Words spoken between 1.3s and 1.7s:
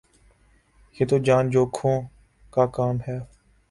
جو